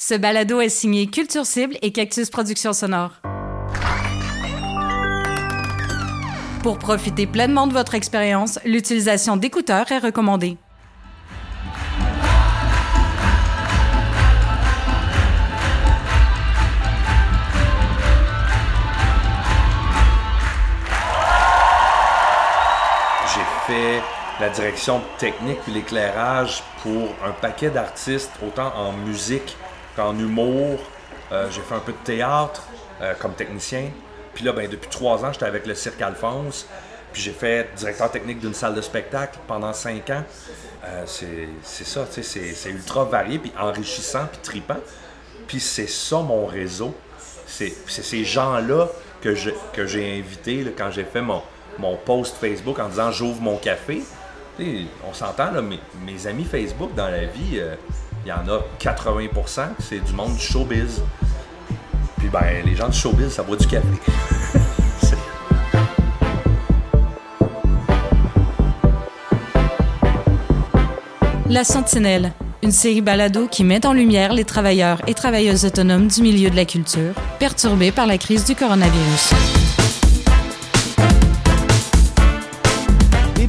[0.00, 3.10] Ce balado est signé Culture Cible et Cactus Productions Sonore.
[6.62, 10.56] Pour profiter pleinement de votre expérience, l'utilisation d'écouteurs est recommandée.
[23.34, 24.02] J'ai fait
[24.40, 29.56] la direction technique puis l'éclairage pour un paquet d'artistes, autant en musique
[29.98, 30.78] qu'en humour.
[31.32, 32.62] Euh, j'ai fait un peu de théâtre
[33.02, 33.90] euh, comme technicien.
[34.32, 36.66] Puis là, ben, depuis trois ans, j'étais avec le Cirque Alphonse.
[37.12, 40.22] Puis j'ai fait directeur technique d'une salle de spectacle pendant cinq ans.
[40.84, 44.78] Euh, c'est ça, tu sais, c'est ultra varié, puis enrichissant, puis tripant.
[45.46, 46.94] Puis c'est ça mon réseau.
[47.46, 48.88] C'est ces gens-là
[49.20, 51.42] que je- que j'ai invités là, quand j'ai fait mon,
[51.78, 54.02] mon post Facebook en disant j'ouvre mon café.
[54.60, 57.60] On s'entend, mes, mes amis Facebook dans la vie,
[58.28, 61.00] il y en a 80% que c'est du monde du showbiz.
[62.18, 63.86] Puis ben, les gens du showbiz, ça boit du café.
[71.48, 76.20] La Sentinelle, une série balado qui met en lumière les travailleurs et travailleuses autonomes du
[76.20, 79.32] milieu de la culture, perturbés par la crise du coronavirus.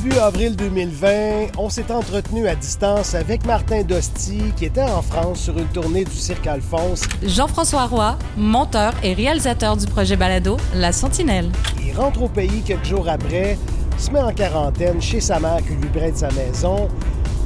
[0.10, 5.42] Début avril 2020, on s'est entretenu à distance avec Martin Dosti, qui était en France
[5.42, 7.04] sur une tournée du Cirque Alphonse.
[7.22, 11.52] Jean-François Roy, monteur et réalisateur du projet balado La Sentinelle.
[11.86, 13.60] Il rentre au pays quelques jours après,
[14.00, 16.88] se met en quarantaine chez sa mère qui lui prête sa maison.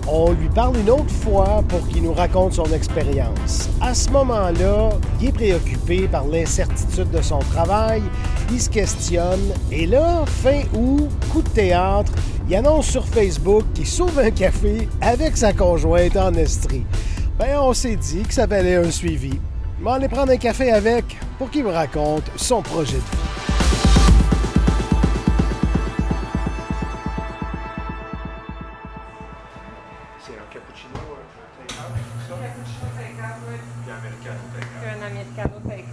[0.08, 3.70] On lui parle une autre fois pour qu'il nous raconte son expérience.
[3.80, 4.90] À ce moment-là,
[5.22, 8.04] il est préoccupé par l'incertitude de son travail,
[8.52, 12.12] il se questionne, et là, fin août, coup de théâtre,
[12.50, 16.86] il annonce sur Facebook qu'il sauve un café avec sa conjointe en Estrie.
[17.40, 19.40] Ben, on s'est dit que ça valait un suivi.
[19.80, 23.43] Mais on allait prendre un café avec pour qu'il me raconte son projet de vie.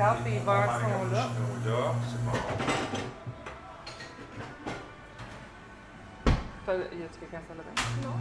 [0.01, 1.25] Take-out, les beurres sont là.
[6.69, 7.75] Y a-tu quelqu'un sur le bain?
[8.03, 8.15] Non.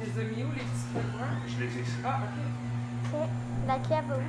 [0.00, 1.36] Les as mis où, les petits bruns?
[1.46, 1.98] Je les ai ici.
[2.04, 2.36] Ah, OK.
[3.12, 4.22] C'est la cave où?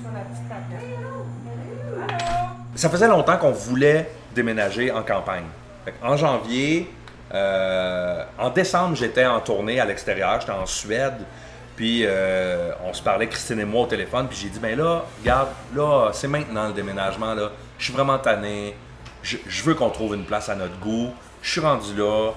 [0.00, 0.82] Sur la petite tablette.
[2.76, 5.46] Ça faisait longtemps qu'on voulait déménager en campagne.
[5.84, 6.94] Fait en janvier,
[7.34, 11.26] euh, en décembre, j'étais en tournée à l'extérieur, j'étais en Suède.
[11.78, 14.26] Puis euh, on se parlait, Christine et moi, au téléphone.
[14.26, 17.34] Puis j'ai dit, ben là, regarde, là, c'est maintenant le déménagement.
[17.34, 17.52] Là.
[17.78, 18.74] Je suis vraiment tanné.
[19.22, 21.14] Je, je veux qu'on trouve une place à notre goût.
[21.40, 22.32] Je suis rendu là.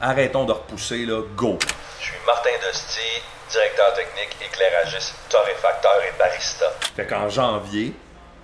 [0.00, 1.22] Arrêtons de repousser, là.
[1.36, 1.56] Go!
[2.00, 6.66] Je suis Martin Dosti, directeur technique, éclairagiste, torréfacteur et barista.
[6.96, 7.94] Fait qu'en janvier,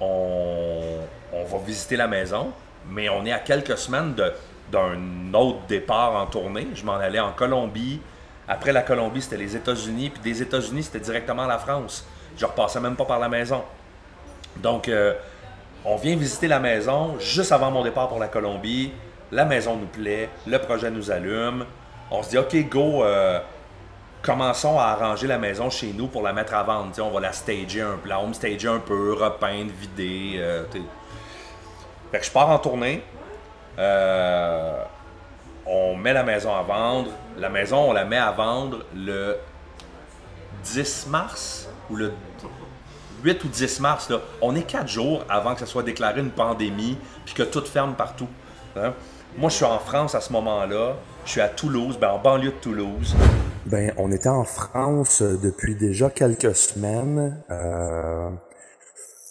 [0.01, 1.01] on,
[1.33, 2.53] on va visiter la maison,
[2.87, 4.15] mais on est à quelques semaines
[4.71, 6.69] d'un autre départ en tournée.
[6.73, 8.01] Je m'en allais en Colombie.
[8.51, 10.11] Après la Colombie, c'était les États-Unis.
[10.11, 12.05] Puis des États-Unis, c'était directement la France.
[12.37, 13.63] Je repassais même pas par la maison.
[14.57, 15.15] Donc, euh,
[15.85, 18.93] on vient visiter la maison juste avant mon départ pour la Colombie.
[19.31, 21.65] La maison nous plaît, le projet nous allume.
[22.11, 23.39] On se dit, OK, go, euh,
[24.21, 26.91] commençons à arranger la maison chez nous pour la mettre à vendre.
[27.01, 30.39] On va la stager un peu, la home stager un peu, repeindre, vider.
[30.39, 30.65] euh,
[32.11, 33.05] fait que je pars en tournée.
[33.79, 34.83] Euh,
[35.71, 37.11] on met la maison à vendre.
[37.39, 39.37] La maison, on la met à vendre le
[40.65, 42.13] 10 mars ou le
[43.23, 44.13] 8 ou 10 mars.
[44.43, 47.95] On est quatre jours avant que ça soit déclaré une pandémie puis que tout ferme
[47.95, 48.29] partout.
[48.77, 48.93] hein.
[49.39, 50.97] Moi, je suis en France à ce moment-là.
[51.25, 53.15] Je suis à Toulouse, ben, en banlieue de Toulouse.
[53.67, 57.41] Ben, on était en France depuis déjà quelques semaines.
[57.51, 58.31] euh,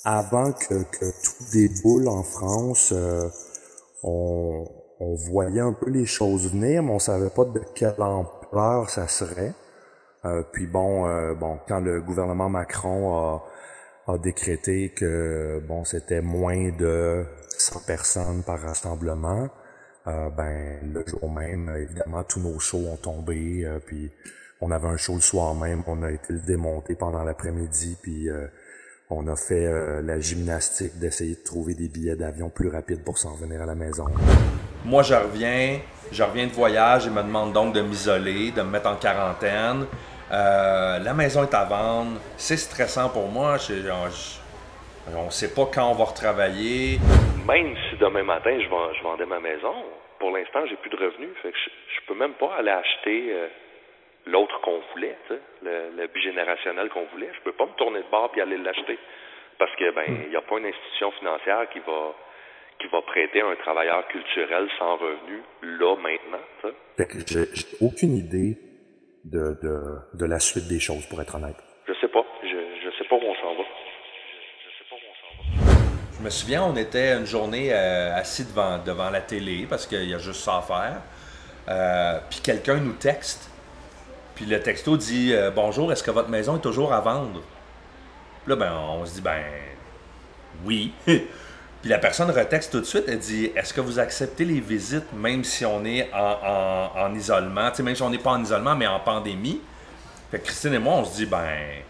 [0.06, 3.28] avant que, que tout déboule en France, euh,
[4.04, 4.64] on,
[5.00, 9.08] on voyait un peu les choses venir, mais on savait pas de quelle ampleur ça
[9.08, 9.54] serait.
[10.26, 13.42] Euh, puis bon, euh, bon, quand le gouvernement Macron
[14.08, 17.24] a, décrété que bon, c'était moins de
[17.60, 19.50] 100 personnes par rassemblement,
[20.08, 23.64] euh, ben le jour même, évidemment, tous nos shows ont tombé.
[23.66, 24.12] euh, puis
[24.62, 28.28] on avait un show le soir même, on a été le démonter pendant l'après-midi, puis
[29.12, 33.18] on a fait euh, la gymnastique d'essayer de trouver des billets d'avion plus rapides pour
[33.18, 34.06] s'en venir à la maison.
[34.86, 35.80] Moi, je reviens,
[36.12, 39.88] je reviens de voyage et me demande donc de m'isoler, de me mettre en quarantaine.
[40.32, 42.20] Euh, la maison est à vendre.
[42.38, 43.58] C'est stressant pour moi.
[43.58, 47.00] Je- genre, je- on ne sait pas quand on va retravailler.
[47.48, 49.74] Même si demain matin je, vends- je vendais ma maison,
[50.20, 51.70] pour l'instant j'ai plus de revenus, fait que je,
[52.00, 53.48] je peux même pas aller acheter euh,
[54.26, 57.30] l'autre qu'on voulait, tu sais, le, le bigénérationnel qu'on voulait.
[57.34, 58.98] Je peux pas me tourner de bord puis aller l'acheter
[59.60, 62.16] parce que ben il n'y a pas une institution financière qui va
[62.80, 66.74] qui va prêter un travailleur culturel sans revenu là maintenant.
[66.98, 67.46] Fait que j'ai
[67.82, 68.58] aucune idée
[69.26, 71.58] de, de, de la suite des choses, pour être honnête.
[71.88, 73.64] Je sais pas, je je sais pas où on s'en va.
[73.64, 75.74] Je, je sais pas où on s'en va.
[76.18, 80.10] Je me souviens, on était une journée euh, assis devant, devant la télé parce qu'il
[80.10, 81.02] y a juste ça à faire.
[81.68, 83.52] Euh, puis quelqu'un nous texte.
[84.40, 87.42] Puis le texto dit euh, Bonjour, est-ce que votre maison est toujours à vendre?
[88.46, 89.44] Puis là, ben, on se dit Ben,
[90.64, 90.94] oui.
[91.06, 93.04] Puis la personne retexte tout de suite.
[93.10, 97.16] Elle dit Est-ce que vous acceptez les visites même si on est en, en- en
[97.16, 97.70] isolement?
[97.84, 99.60] Même si on n'est pas en isolement, mais en pandémie
[100.32, 101.82] Fait que Christine et moi, on se dit Ben,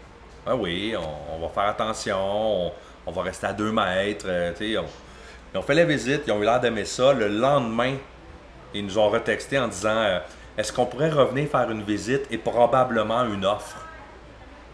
[0.44, 2.72] ah oui, on, va faire attention,
[3.06, 4.26] on, va rester à deux mètres.
[4.28, 4.84] euh, on-
[5.54, 7.12] ils ont fait la visite, ils ont eu l'air d'aimer ça.
[7.12, 7.94] Le lendemain,
[8.74, 10.18] ils nous ont retexté en disant euh,
[10.60, 13.78] Est-ce qu'on pourrait revenir faire une visite et probablement une offre?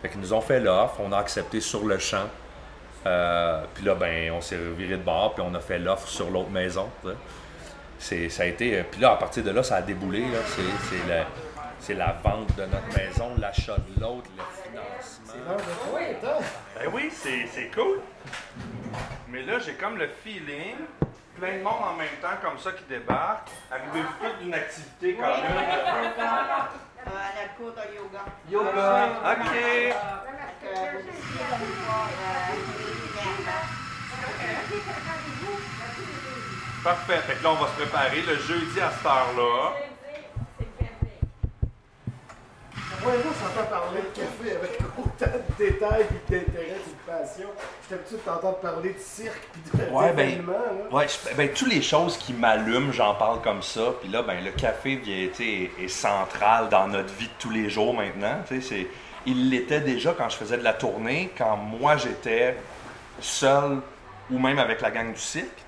[0.03, 2.27] Fait qu'ils nous ont fait l'offre, on a accepté sur le champ.
[3.07, 6.29] Euh, puis là, ben, on s'est reviré de bord, puis on a fait l'offre sur
[6.29, 6.89] l'autre maison.
[8.01, 8.81] C'est, ça a été.
[8.81, 10.23] euh, Puis là, à partir de là, ça a déboulé.
[10.23, 10.39] là.
[10.47, 11.25] C'est, c'est, la,
[11.79, 15.57] c'est la vente de notre maison, l'achat de l'autre, le financement.
[16.81, 18.01] Ben oui, c'est, c'est cool.
[19.29, 20.75] Mais là, j'ai comme le feeling,
[21.37, 23.51] plein de monde en même temps comme ça qui débarque.
[23.71, 25.37] Arrivez-vous tous d'une activité quand même?
[26.99, 28.25] Euh, à la cour de yoga.
[28.51, 29.07] Yoga.
[29.33, 29.47] OK.
[29.47, 29.93] Euh,
[30.65, 32.57] aller voir, euh,
[36.83, 37.19] Parfait.
[37.19, 39.73] Fait que là, on va se préparer le jeudi à cette heure-là.
[43.03, 47.47] Moi, j'entends parler de café avec autant de détails et d'intérêt passion.
[47.83, 50.97] J'étais habitué de t'entendre parler de cirque et de Ouais, ben, d'événements, là.
[50.97, 53.93] ouais, je- ben, toutes les choses qui m'allument, j'en parle comme ça.
[54.01, 55.41] Puis là, ben, le café vient, est,
[55.83, 58.39] est central dans notre vie de tous les jours maintenant.
[58.49, 58.87] c'est-
[59.29, 62.57] il l'était déjà quand je faisais de la tournée, quand moi j'étais
[63.21, 63.79] seul
[64.31, 65.65] ou même avec la gang du cirque.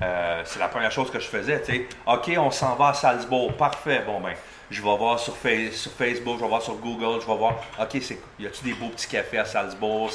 [0.00, 1.60] Euh, c'est la première chose que je faisais.
[1.62, 1.86] tu sais.
[2.06, 3.52] OK, on s'en va à Salzbourg.
[3.54, 4.02] Parfait.
[4.06, 4.32] Bon, ben,
[4.70, 7.98] je vais voir sur, sur Facebook, je vais voir sur Google, je vais voir, OK,
[8.02, 10.10] c'est, y a-tu des beaux petits cafés à Salzbourg?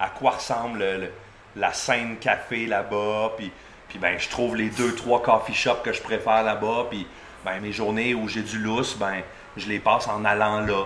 [0.00, 1.12] À quoi ressemble le- le-
[1.56, 3.32] la scène café là-bas?
[3.36, 3.50] Puis,
[3.88, 6.86] puis ben, je trouve les deux, trois coffee shops que je préfère là-bas.
[6.90, 7.06] Puis,
[7.44, 9.22] ben, mes journées où j'ai du lousse, ben,
[9.56, 10.84] je les passe en allant là.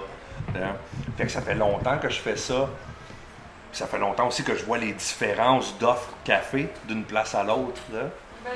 [0.57, 0.75] Hein?
[1.17, 2.69] Fait que ça fait longtemps que je fais ça.
[3.71, 7.43] Puis ça fait longtemps aussi que je vois les différences d'offres café d'une place à
[7.43, 7.81] l'autre.
[7.91, 8.01] Ben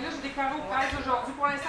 [0.02, 1.32] là, j'ai déclaré au presse aujourd'hui.
[1.34, 1.68] Pour l'instant,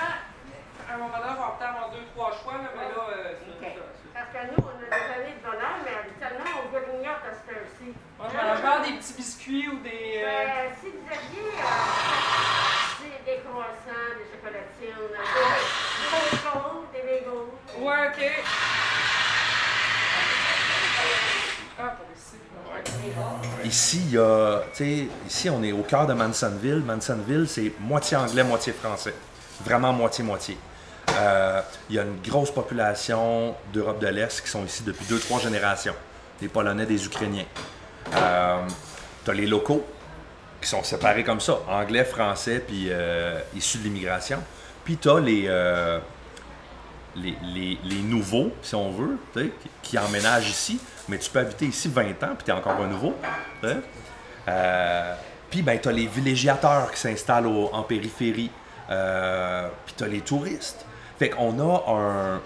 [0.90, 3.34] à un moment donné, on va peut-être avoir deux, trois choix, là, mais là, euh,
[3.38, 3.74] c'est Ok.
[3.76, 3.84] ça.
[3.92, 7.32] c'est- Parce que nous, on a des années de bonheur, mais habituellement, on grignote à
[7.36, 7.90] cette heure-ci.
[7.94, 10.24] Je vais faire des petits biscuits ou des.
[10.24, 15.22] euh, Ben, si vous aviez euh, des, des croissants, des chocolatines, des,
[16.02, 17.52] des bacons, des bagels.
[17.78, 18.20] Ouais, ok.
[21.80, 22.38] Ah, ici.
[22.66, 23.68] Ouais.
[23.68, 26.82] Ici, il ici, on est au cœur de Mansonville.
[26.84, 29.14] Mansonville, c'est moitié anglais, moitié français.
[29.64, 30.58] Vraiment moitié-moitié.
[31.12, 35.20] Euh, Il y a une grosse population d'Europe de l'Est qui sont ici depuis deux,
[35.20, 35.96] trois générations.
[36.42, 37.46] Des Polonais, des Ukrainiens.
[38.16, 38.58] Euh,
[39.26, 39.86] tu as les locaux
[40.62, 44.44] qui sont séparés comme ça, anglais, français, puis euh, issus de l'immigration.
[44.84, 46.00] Puis tu as les, euh,
[47.16, 49.18] les, les- les nouveaux, si on veut,
[49.82, 52.88] qui, emménagent ici, mais tu peux habiter ici 20 ans, puis tu es encore un
[52.88, 53.16] nouveau.
[55.50, 58.52] puis ben, tu as les villégiateurs qui s'installent en périphérie,
[58.88, 60.86] puis tu as les touristes.
[61.20, 62.42] Fait qu'on a un,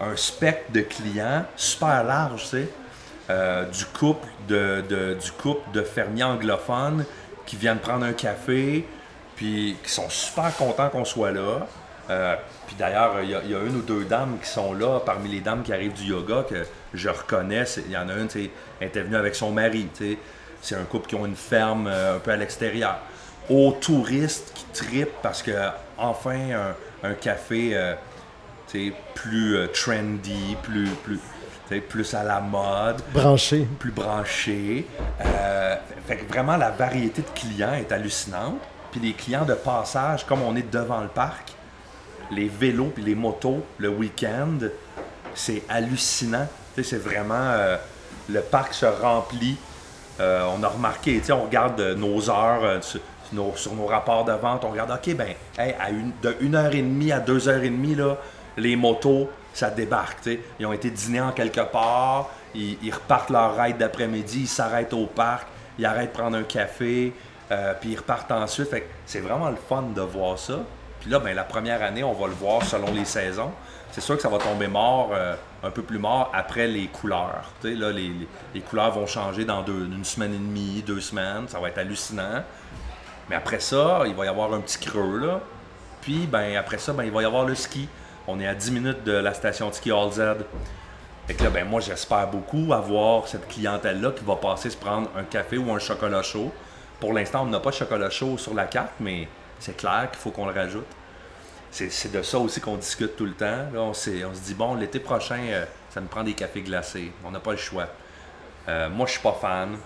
[0.00, 2.68] un spectre de clients super large, tu sais.
[3.30, 7.06] Euh, du couple de, de- du couple de fermiers anglophones
[7.46, 8.86] qui viennent prendre un café,
[9.34, 11.66] puis qui sont super contents qu'on soit là.
[12.10, 15.40] Euh, puis d'ailleurs, il y, a- une ou deux dames qui sont là, parmi les
[15.40, 17.64] dames qui arrivent du yoga, que je reconnais.
[17.86, 18.28] Il y en a une,
[18.80, 19.88] elle était venue avec son mari.
[19.96, 20.18] tu sais.
[20.60, 22.98] C'est un couple qui ont une ferme euh, un peu à l'extérieur.
[23.48, 25.50] Aux touristes qui tripent parce que
[25.98, 26.38] enfin
[27.04, 27.94] un, café euh,
[28.68, 31.20] tu sais, plus euh, trendy, plus, plus,
[31.80, 33.66] plus à la mode, Branché.
[33.78, 34.86] plus branché.
[35.24, 38.58] Euh, fait que vraiment, la variété de clients est hallucinante.
[38.90, 41.52] Puis les clients de passage, comme on est devant le parc,
[42.30, 44.58] les vélos puis les motos le week-end,
[45.34, 46.46] c'est hallucinant.
[46.74, 47.34] Tu sais, c'est vraiment...
[47.34, 47.76] euh,
[48.28, 49.56] le parc se remplit.
[50.20, 52.80] Euh, on a remarqué, tu sais, on regarde nos heures
[53.56, 55.34] sur nos rapports de vente, on regarde, OK, ben,
[55.90, 58.16] une, de 1h30 à 2h30, là,
[58.56, 60.40] les motos, ça débarque, tu sais.
[60.60, 65.06] Ils ont été dîner en quelque part, ils, repartent leur ride d'après-midi, ils s'arrêtent au
[65.06, 65.46] parc,
[65.78, 67.12] ils arrêtent de prendre un café,
[67.50, 68.68] euh, puis ils repartent ensuite.
[68.70, 70.60] Fait c'est vraiment le fun de voir ça.
[71.00, 73.50] Puis là, ben, la première année, on va le voir selon les saisons.
[73.90, 77.44] C'est sûr que ça va tomber mort, euh, un peu plus mort après les couleurs.
[77.60, 80.82] Tu sais, là, les, les- les couleurs vont changer dans deux, une semaine et demie,
[80.86, 81.46] deux semaines.
[81.48, 82.42] Ça va être hallucinant.
[83.28, 85.40] Mais après ça, il va y avoir un petit creux, là.
[86.02, 87.88] Puis, ben, après ça, ben, il va y avoir le ski.
[88.26, 90.20] On est à 10 minutes de la station de ski All Z.
[91.26, 95.08] Fait que là, ben, moi, j'espère beaucoup avoir cette clientèle-là qui va passer se prendre
[95.16, 96.52] un café ou un chocolat chaud.
[97.00, 99.28] Pour l'instant, on n'a pas de chocolat chaud sur la carte, mais
[99.58, 100.86] c'est clair qu'il faut qu'on le rajoute.
[101.70, 103.66] C'est de ça aussi qu'on discute tout le temps.
[103.74, 107.10] On se dit, bon, l'été prochain, euh, ça nous prend des cafés glacés.
[107.24, 107.88] On n'a pas le choix.
[108.68, 109.76] Euh, moi, je suis pas fan.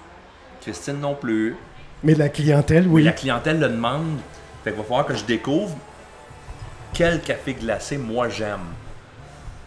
[0.61, 1.57] Christine non plus.
[2.05, 4.19] Mais la clientèle, Oui, la clientèle le demande.
[4.65, 5.77] Fait qu'il va falloir que je découvre
[6.93, 8.61] quel café glacé moi j'aime.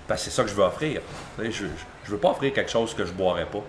[0.07, 1.01] Parce que c'est ça que je veux offrir.
[1.39, 1.65] Je, je,
[2.05, 3.63] je veux pas offrir quelque chose que je boirais pas.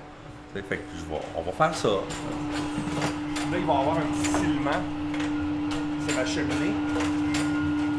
[0.55, 1.89] Fait que je vais- on va faire ça.
[1.89, 1.99] Là,
[3.45, 4.71] il va y avoir un petit silement.
[6.07, 6.75] C'est ma cheminée.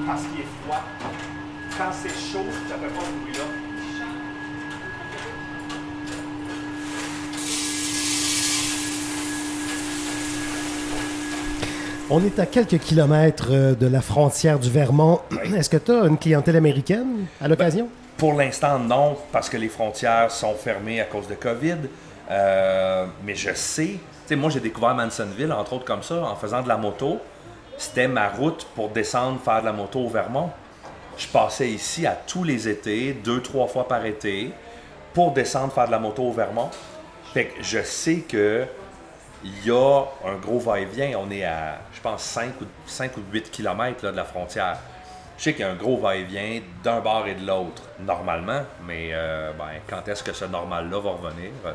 [0.05, 0.81] Parce qu'il est froid.
[1.77, 3.72] Quand c'est chaud, ça fait pas ce bruit-là.
[12.15, 15.21] On est à quelques kilomètres euh, de la frontière du Vermont.
[15.55, 17.89] Est-ce que tu as une clientèle américaine à l'occasion?
[18.17, 21.77] Pour l'instant, non, parce que les frontières sont fermées à cause de COVID.
[22.29, 23.97] Euh, mais je sais,
[24.33, 27.17] moi j'ai découvert Mansonville, entre autres comme ça, en faisant de la moto.
[27.79, 30.51] C'était ma route pour descendre faire de la moto au Vermont.
[31.17, 34.51] Je passais ici à tous les étés, deux, trois fois par été,
[35.15, 36.69] pour descendre faire de la moto au Vermont.
[37.33, 38.67] Fait que je sais que
[39.43, 41.19] il y a un gros va-et-vient.
[41.19, 44.77] On est à, pense, 5 ou, 5 ou 8 km de la frontière.
[45.37, 49.09] Je sais qu'il y a un gros va-et-vient d'un bord et de l'autre, normalement, mais
[49.13, 51.49] euh, ben, quand est-ce que ce normal-là va revenir?
[51.65, 51.71] euh,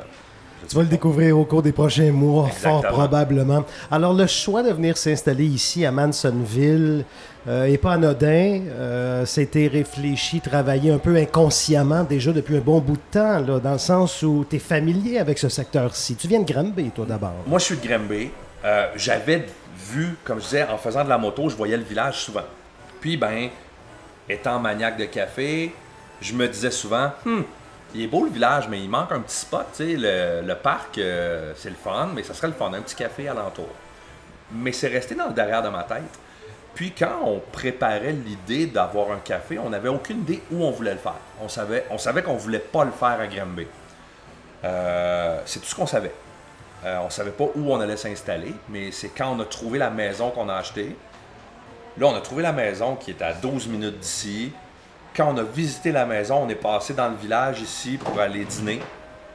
[0.69, 3.65] Tu vas le découvrir au cours des prochains mois, fort probablement.
[3.91, 7.05] Alors, le choix de venir s'installer ici à Mansonville
[7.47, 8.61] n'est pas anodin.
[8.71, 13.59] Euh, C'était réfléchi, travaillé un peu inconsciemment déjà depuis un bon bout de temps, là,
[13.59, 16.15] dans le sens où tu es familier avec ce secteur-ci.
[16.15, 17.35] Tu viens de Granby, toi, d'abord.
[17.47, 18.31] Moi, je suis de Granby.
[18.65, 19.47] Euh, J'avais
[19.89, 22.45] vu, comme je disais, en faisant de la moto, je voyais le village souvent.
[23.01, 23.49] Puis, ben,
[24.29, 25.75] étant maniaque de café,
[26.21, 27.43] je me disais souvent, Hmm,
[27.95, 29.67] il est beau le village, mais il manque un petit spot.
[29.75, 32.97] tu sais, Le, parc, euh, c'est le fun, mais ça serait le fun, un petit
[32.97, 33.69] café alentour.
[34.53, 36.19] Mais c'est resté dans le derrière de ma tête.
[36.75, 40.93] Puis quand on préparait l'idée d'avoir un café, on n'avait aucune idée où on voulait
[40.93, 41.17] le faire.
[41.43, 43.67] On savait, on savait qu'on voulait pas le faire à Granby.
[44.65, 46.13] Euh, c'est tout ce qu'on savait.
[46.85, 49.91] Euh, on savait pas où on allait s'installer, mais c'est quand on a trouvé la
[49.91, 50.97] maison qu'on a achetée.
[51.99, 54.53] Là, on a trouvé la maison qui est à 12 minutes d'ici.
[55.17, 58.45] Quand on a visité la maison, on est passé dans le village ici pour aller
[58.45, 58.81] dîner,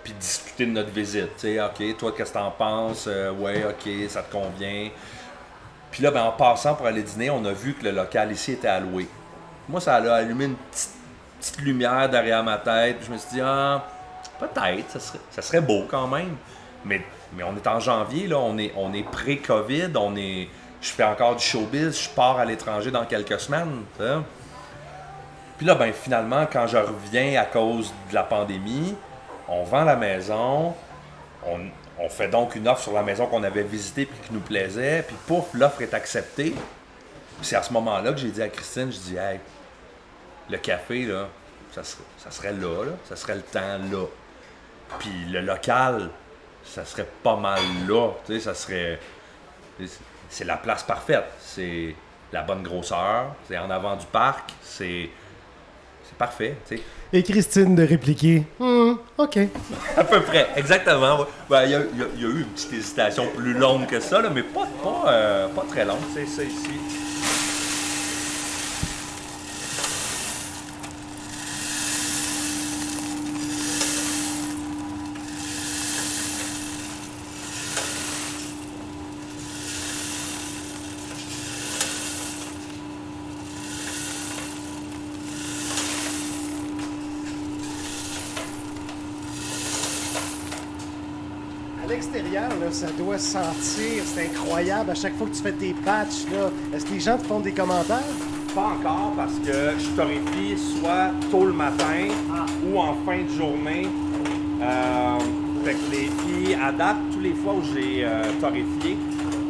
[0.03, 1.35] puis discuter de notre visite.
[1.35, 3.05] Tu sais, OK, toi, qu'est-ce que t'en penses?
[3.07, 4.89] Euh, ouais, OK, ça te convient.
[5.91, 8.53] Puis là, ben, en passant pour aller dîner, on a vu que le local ici
[8.53, 9.07] était alloué.
[9.67, 10.55] Moi, ça a allumé une
[11.39, 12.97] petite lumière derrière ma tête.
[13.05, 13.85] Je me suis dit, ah,
[14.39, 16.35] peut-être, ça serait, ça serait beau quand même.
[16.85, 17.01] Mais,
[17.35, 20.47] mais on est en janvier, là, on est, on est pré-COVID, on est.
[20.81, 23.83] Je fais encore du showbiz, je pars à l'étranger dans quelques semaines.
[25.57, 28.95] Puis là, ben finalement, quand je reviens à cause de la pandémie,
[29.47, 30.73] on vend la maison,
[31.45, 31.59] on,
[31.99, 35.03] on fait donc une offre sur la maison qu'on avait visitée et qui nous plaisait,
[35.07, 36.51] puis pouf, l'offre est acceptée.
[36.51, 39.39] Puis c'est à ce moment-là que j'ai dit à Christine, je dis, hey,
[40.49, 41.27] le café, là,
[41.71, 44.05] ça serait, ça serait là, là, ça serait le temps là.
[44.99, 46.09] Puis le local,
[46.65, 48.99] ça serait pas mal là, tu sais, ça serait...
[50.29, 51.95] C'est la place parfaite, c'est
[52.31, 55.09] la bonne grosseur, c'est en avant du parc, c'est...
[56.05, 56.83] C'est parfait, tu sais.
[57.13, 59.37] Et Christine de répliquer Hmm, OK.
[59.97, 61.19] À peu près, exactement.
[61.21, 61.25] ouais.
[61.49, 61.75] Ben, y, y
[62.15, 65.11] il y a eu une petite hésitation plus longue que ça, là, mais pas, pas,
[65.11, 65.99] euh, pas très longue.
[66.13, 66.69] C'est ça ici.
[91.83, 94.91] À l'extérieur, là, ça doit sentir, c'est incroyable.
[94.91, 97.39] À chaque fois que tu fais tes patchs, là, est-ce que les gens te font
[97.39, 98.03] des commentaires?
[98.53, 102.09] Pas encore parce que je torréfie soit tôt le matin
[102.67, 103.87] ou en fin de journée.
[104.61, 105.17] Euh,
[105.63, 108.97] fait que les date, tous les fois où j'ai euh, torréfié,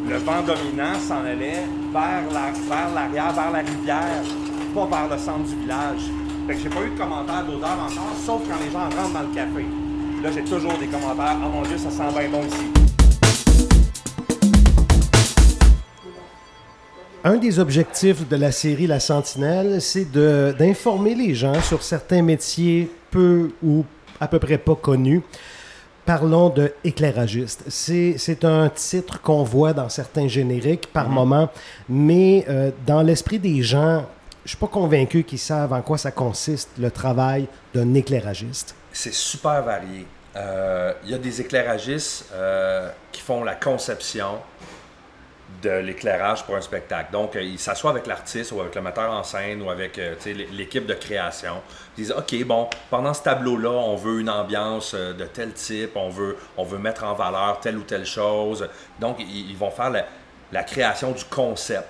[0.08, 4.24] le vent dominant s'en allait vers la- vers l'arrière, vers la rivière,
[4.75, 6.04] pas vers le centre du village.
[6.46, 9.22] Fait que j'ai pas eu de commentaires d'odeur encore, sauf quand les gens rentrent dans
[9.22, 9.66] le café.
[10.22, 11.38] Là, j'ai toujours des commentaires.
[11.44, 12.83] Oh mon Dieu, ça sent bien bon ici.
[17.25, 22.92] Un des objectifs de la série La Sentinelle, c'est d'informer les gens sur certains métiers
[23.12, 23.86] peu ou
[24.20, 25.22] à peu près pas connus.
[26.06, 27.63] Parlons de éclairagiste.
[27.70, 31.50] C'est un titre qu'on voit dans certains génériques par moment,
[31.88, 34.06] mais euh, dans l'esprit des gens,
[34.44, 38.75] je suis pas convaincu qu'ils savent en quoi ça consiste le travail d'un éclairagiste.
[38.92, 40.06] C'est super varié.
[40.36, 44.39] Euh, Il y a des éclairagistes euh, qui font la conception
[45.63, 47.12] de l'éclairage pour un spectacle.
[47.12, 50.15] Donc, euh, ils s'assoient avec l'artiste ou avec le metteur en scène ou avec euh,
[50.51, 51.62] l'équipe de création.
[51.98, 55.96] Ils disent, OK, bon, pendant ce tableau-là, on veut une ambiance euh, de tel type,
[55.96, 58.67] on veut, on veut mettre en valeur telle ou telle chose.
[59.00, 60.05] Donc, ils, ils vont faire la,
[60.51, 61.88] la création du concept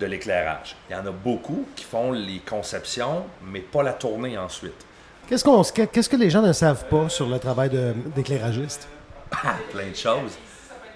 [0.00, 0.74] de l'éclairage.
[0.88, 4.86] Il y en a beaucoup qui font les conceptions, mais pas la tournée ensuite.
[5.28, 7.70] Qu'est-ce qu'on qu'est-ce que les gens ne savent pas sur le travail
[8.16, 8.88] d'éclairagiste?
[9.70, 10.32] Plein de choses.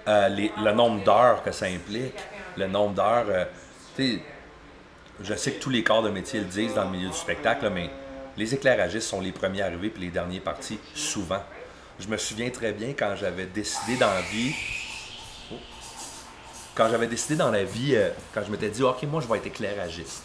[0.09, 2.15] Euh, les- le nombre d'heures que ça implique,
[2.57, 3.27] le nombre d'heures.
[3.29, 3.45] euh,
[5.23, 7.69] je sais que tous les corps de métier le disent dans le milieu du spectacle,
[7.71, 7.91] mais
[8.37, 11.43] les éclairagistes sont les premiers arrivés puis les derniers partis, souvent.
[11.99, 14.55] Je me souviens très bien quand j'avais décidé dans la vie.
[15.51, 15.55] Oh.
[16.75, 19.39] Quand j'avais décidé dans la vie, euh, quand je m'étais dit, OK, moi, je vais
[19.39, 20.23] être éclairagiste.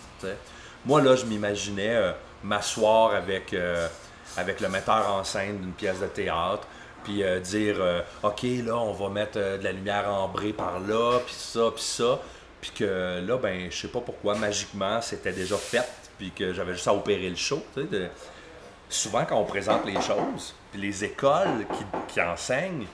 [0.85, 2.11] Moi, là, je m'imaginais euh,
[2.43, 3.55] m'asseoir avec,
[4.37, 6.67] avec le metteur en scène d'une pièce de théâtre,
[7.03, 10.79] puis euh, dire, euh, OK, là, on va mettre euh, de la lumière ambrée par
[10.79, 12.19] là, puis ça, puis ça.
[12.61, 16.73] Puis que là, ben, je sais pas pourquoi, magiquement, c'était déjà fait, puis que j'avais
[16.73, 17.63] juste à opérer le show.
[17.75, 18.07] de-
[18.89, 22.85] Souvent, quand on présente les choses, puis les écoles qui, qui enseignent,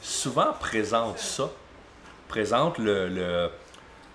[0.00, 1.50] souvent présentent ça.
[2.28, 3.50] Présentent le, le-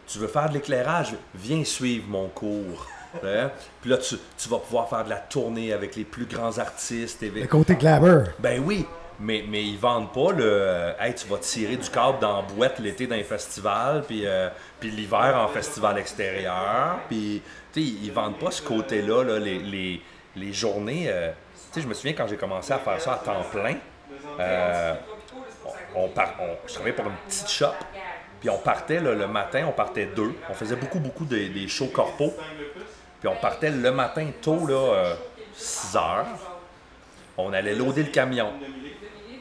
[0.07, 2.87] Tu veux faire de l'éclairage, viens suivre mon cours.
[3.23, 3.51] Hein?
[3.81, 7.21] Puis là, tu, tu vas pouvoir faire de la tournée avec les plus grands artistes.
[7.23, 8.23] et- Le côté glamour.
[8.39, 8.85] ben oui,
[9.19, 12.41] mais, mais ils vendent pas le euh, Hey, tu vas tirer du câble dans la
[12.43, 16.99] boîte l'été d'un festival, puis, euh, puis l'hiver en festival extérieur.
[17.09, 17.41] Puis,
[17.73, 20.01] tu ils vendent pas ce côté-là, là, les, les,
[20.35, 21.05] les journées.
[21.07, 21.31] euh,
[21.73, 23.75] tu je me souviens quand j'ai commencé à faire ça à temps plein,
[24.39, 24.93] euh,
[25.95, 27.73] on, on on- je travaillais pour une petite shop.
[28.39, 30.33] Puis on partait le matin, on partait deux.
[30.49, 32.33] On faisait beaucoup, beaucoup des, shows corpos.
[33.19, 35.15] Puis on partait le matin tôt, là, euh,
[35.55, 36.27] 6 heures.
[37.37, 38.51] On allait loader le camion.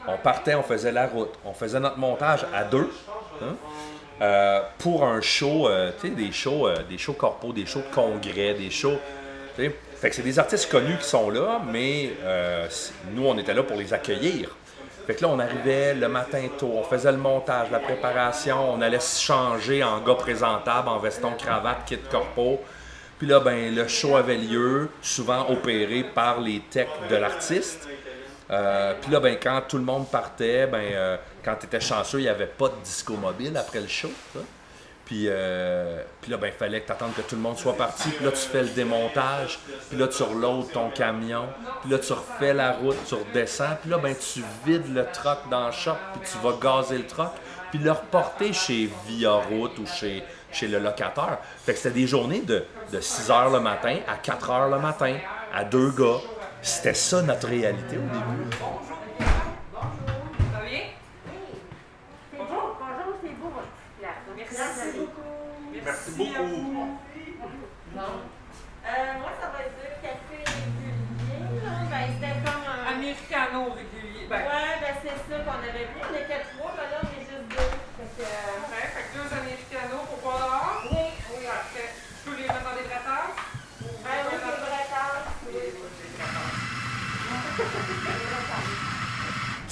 [0.07, 1.33] On partait, on faisait la route.
[1.45, 2.89] On faisait notre montage à deux.
[3.41, 3.55] hein,
[4.21, 7.83] euh, pour un show, euh, tu sais, des shows, euh, des shows corpos, des shows
[7.87, 8.97] de congrès, des shows.
[9.55, 12.67] Fait que c'est des artistes connus qui sont là, mais euh,
[13.11, 14.55] nous, on était là pour les accueillir.
[15.07, 18.99] Fait là, on arrivait le matin tôt, on faisait le montage, la préparation, on allait
[18.99, 22.61] se changer en gars présentable, en veston, cravate, kit corpo.
[23.17, 27.87] Puis là, ben, le show avait lieu, souvent opéré par les techs de l'artiste.
[28.49, 32.19] Euh, puis là, ben, quand tout le monde partait, ben, euh, quand tu étais chanceux,
[32.19, 34.09] il n'y avait pas de disco mobile après le show.
[35.29, 38.09] euh, puis là, ben, il fallait que tu attendes que tout le monde soit parti.
[38.09, 39.59] Puis là, tu fais le démontage.
[39.89, 41.47] Puis là, tu reloads ton camion.
[41.81, 43.77] Puis là, tu refais la route, tu redescends.
[43.81, 45.97] Puis là, ben, tu vides le truck dans le shop.
[46.13, 47.31] Puis tu vas gazer le truck.
[47.71, 50.23] Puis le reporter chez Via Route ou chez,
[50.61, 51.39] le locateur.
[51.65, 54.79] Fait que c'était des journées de, de 6 h le matin à 4 h le
[54.79, 55.17] matin,
[55.53, 56.19] à deux gars.
[56.67, 58.96] C'était ça notre réalité au début.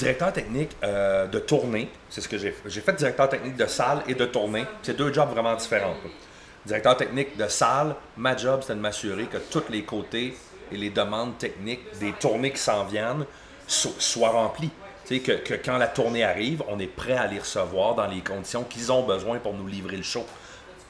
[0.06, 2.70] Directeur technique euh, de tournée, c'est ce que j'ai fait.
[2.70, 4.64] J'ai fait directeur technique de salle et de tournée.
[4.84, 5.96] C'est deux jobs vraiment différents.
[6.64, 10.38] Directeur technique de salle, ma job, c'était de m'assurer que tous les côtés
[10.72, 13.26] et les demandes techniques des tournées qui s'en viennent
[13.66, 14.70] so- soient remplies.
[15.10, 18.62] Que, que quand la tournée arrive, on est prêt à les recevoir dans les conditions
[18.62, 20.24] qu'ils ont besoin pour nous livrer le show.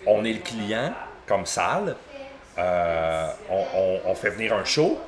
[0.06, 0.92] On est le client,
[1.26, 1.96] comme salle,
[2.58, 3.28] euh,
[4.06, 5.00] on fait venir un show,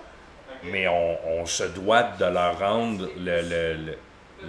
[0.63, 3.08] mais on, se doit de leur rendre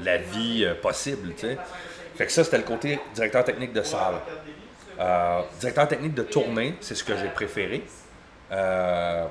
[0.03, 1.35] la vie euh, possible.
[2.17, 4.15] Fait que ça, c'était le côté directeur technique de salle.
[4.99, 7.85] Euh, directeur technique de tournée, c'est ce que j'ai préféré.
[8.51, 9.27] Euh,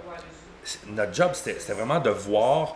[0.88, 2.76] notre job, c'était vraiment de voir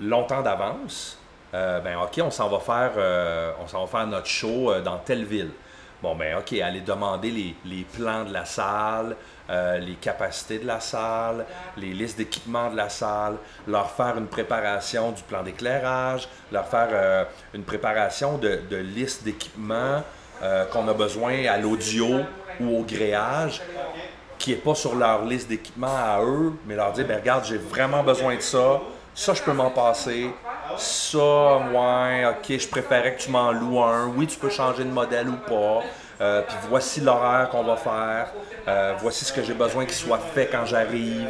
[0.00, 1.18] longtemps d'avance.
[1.52, 5.50] ben ok, on s'en va faire, on s'en va faire notre show dans telle ville.
[6.02, 9.16] Bon ben ok, aller demander les plans de la salle,
[9.48, 13.36] euh, les capacités de la salle, les listes d'équipements de la salle,
[13.68, 19.24] leur faire une préparation du plan d'éclairage, leur faire euh, une préparation de, de liste
[19.24, 20.02] d'équipements
[20.42, 22.08] euh, qu'on a besoin à l'audio
[22.60, 23.62] ou au gréage,
[24.38, 27.58] qui n'est pas sur leur liste d'équipements à eux, mais leur dire, ben regarde, j'ai
[27.58, 28.80] vraiment besoin de ça,
[29.14, 30.30] ça je peux m'en passer,
[30.76, 34.90] ça, ouais, ok, je préférais que tu m'en loues un, oui, tu peux changer de
[34.90, 35.82] modèle ou pas,
[36.20, 38.32] euh, puis voici l'horaire qu'on va faire,
[38.68, 41.28] euh, voici ce que j'ai besoin qu'il soit fait quand j'arrive,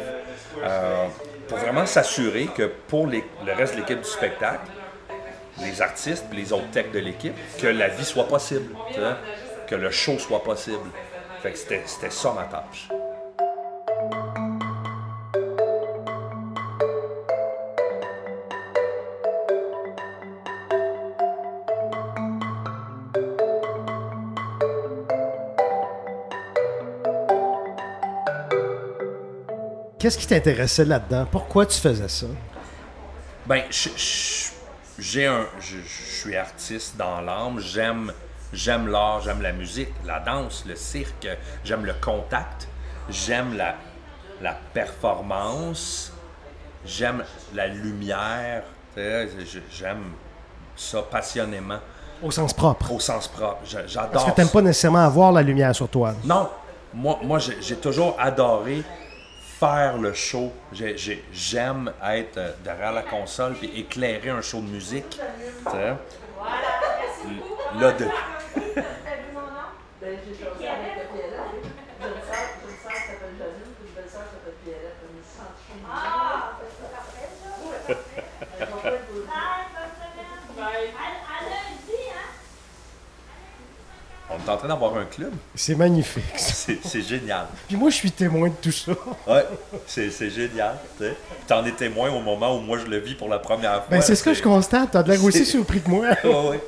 [0.63, 1.05] euh,
[1.47, 3.21] pour vraiment s'assurer que pour le
[3.53, 4.67] reste de l'équipe du spectacle,
[5.59, 8.75] les artistes les autres techs de l'équipe, que la vie soit possible,
[9.67, 10.89] que le show soit possible.
[11.41, 12.89] Fait que c'était ça ma tâche.
[30.07, 31.27] Qu'est-ce qui t'intéressait là-dedans?
[31.29, 32.27] Pourquoi tu faisais ça?
[33.45, 33.63] Ben,
[34.97, 37.59] j'ai un, je, suis artiste dans l'âme.
[37.59, 38.13] J'aime,
[38.53, 41.27] j'aime l'art, j'aime la musique, la danse, le cirque.
[41.65, 42.69] J'aime le contact.
[43.09, 43.75] J'aime la,
[44.41, 46.13] la performance.
[46.85, 48.63] J'aime la lumière.
[48.95, 49.01] Tu
[49.69, 50.13] J'aime
[50.77, 51.79] ça passionnément,
[52.23, 52.93] Au sens propre.
[52.93, 53.57] au sens propre.
[53.65, 54.11] J'adore.
[54.11, 54.53] Parce que t'aimes ça.
[54.53, 56.13] pas nécessairement avoir la lumière sur toi.
[56.23, 56.47] Non,
[56.93, 58.85] moi, moi j'ai toujours adoré
[59.59, 60.51] faire le show.
[60.71, 65.09] J'ai- j'ai- J'aime être euh, derrière la console puis éclairer un show de musique.
[65.09, 65.95] tu sais?
[67.79, 68.05] Là, de...
[84.49, 85.31] en train d'avoir un club.
[85.55, 86.23] C'est magnifique.
[86.35, 87.47] C'est génial.
[87.67, 88.91] Puis moi, je suis témoin de tout ça.
[89.27, 89.45] Ouais,
[89.85, 90.75] c'est génial.
[91.47, 93.87] T'en es témoin au moment où moi je le vis pour la première fois.
[93.89, 94.91] Ben, c'est ce que je constate.
[94.91, 96.07] T'as de l'air aussi surpris que moi.
[96.23, 96.63] Ouais, ouais.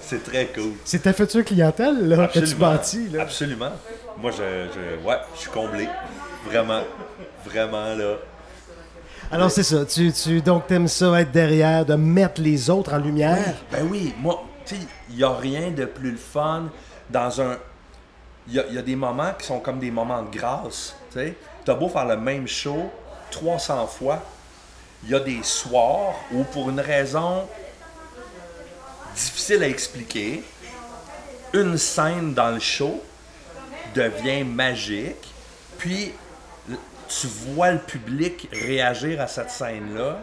[0.00, 0.72] C'est très cool.
[0.84, 3.22] C'est ta future clientèle, là, que tu bâtis, là.
[3.22, 3.72] Absolument.
[4.16, 5.88] Moi, je, je, ouais, je suis comblé.
[6.46, 6.82] Vraiment.
[7.44, 8.14] Vraiment, là.
[9.30, 9.84] Alors, c'est ça.
[9.84, 13.54] Tu, tu, donc, t'aimes ça être derrière, de mettre les autres en lumière?
[13.70, 14.80] Ben oui, moi, tu sais,
[15.10, 16.70] il n'y a rien de plus le fun
[17.10, 17.56] dans un.
[18.50, 20.96] Il y a, des moments qui sont comme des moments de grâce.
[21.12, 21.34] Tu
[21.66, 22.90] t'as beau faire le même show
[23.30, 24.22] 300 fois,
[25.04, 27.46] il y a des soirs où, pour une raison
[29.14, 30.42] difficile à expliquer,
[31.52, 33.02] une scène dans le show
[33.94, 35.28] devient magique,
[35.78, 36.12] puis
[37.08, 40.22] tu vois le public réagir à cette scène-là,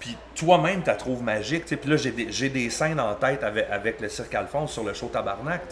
[0.00, 1.66] puis toi-même, tu la trouves magique.
[1.66, 5.62] Puis là, j'ai des, scènes en tête avec, le Cirque Alphonse sur le show Tabarnak,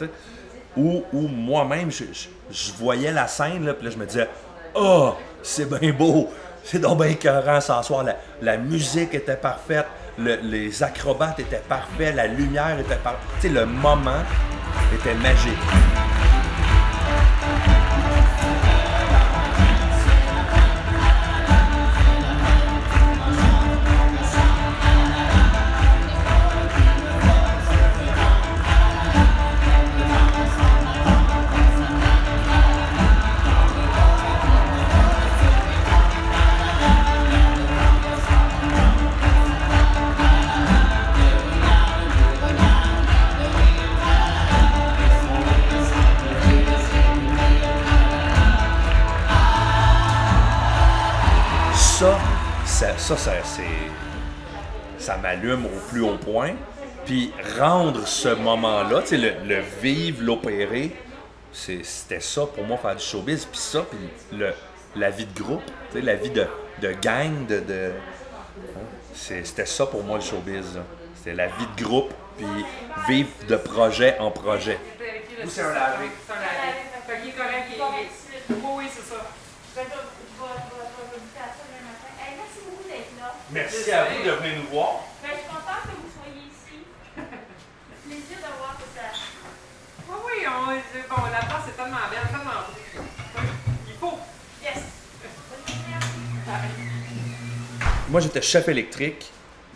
[0.77, 4.29] où, moi-même, je, voyais la scène, puis là, je me disais
[4.75, 6.29] «Oh, c'est bien beau!
[6.63, 8.05] C'est donc bien écœurant ce soir.
[8.43, 9.87] La, musique était parfaite,
[10.19, 13.27] le- les acrobates étaient parfaits, la lumière était parfaite.
[13.41, 14.23] Tu sais, le moment
[14.93, 16.08] était magique.
[54.99, 56.53] Ça m'allume au plus haut point.
[57.05, 60.95] Puis rendre ce moment-là, tu sais, le, le vivre, l'opérer,
[61.53, 63.47] c'était ça pour moi, faire du showbiz.
[63.47, 63.99] Puis ça, puis
[64.39, 64.53] le,
[64.97, 66.47] la vie de groupe, tu sais, la vie de,
[66.83, 67.61] de gang, de...
[67.61, 67.93] de-
[68.77, 68.81] hein,
[69.15, 70.79] c'était ça pour moi le showbiz.
[71.17, 72.47] C'était la vie de groupe, puis
[73.09, 74.79] vivre de projet en projet.
[75.45, 76.09] Ou c'est un lavé.
[76.27, 76.79] C'est un lavé.
[77.07, 77.79] Fait qu'il est correct, il est.
[77.79, 79.21] il est- Oui, oui, c'est ça.
[82.31, 83.35] Merci beaucoup d'être là.
[83.59, 85.01] Merci à vous de venir nous voir.
[85.21, 86.79] Ben, je suis contente que vous soyez ici.
[88.07, 89.11] Plaisir de voir que ça.
[90.09, 93.43] Oui, oui, on, bon, la place est tellement belle, tellement.
[93.89, 94.19] Il faut.
[94.63, 94.79] Yes.
[98.09, 99.29] Moi, j'étais chef électrique.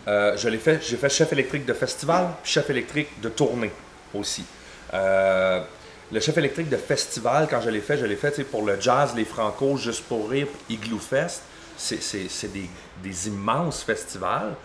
[0.07, 3.71] Euh, je l'ai fait, j'ai fait chef électrique de festival, puis chef électrique de tournée
[4.13, 4.45] aussi.
[4.93, 5.61] Euh,
[6.09, 9.13] le chef électrique de festival, quand je l'ai fait, je l'ai fait pour le jazz,
[9.13, 11.41] les Franco, Juste pour rire, Igloo Fest.
[11.83, 14.55] C'est, des, immenses festivals.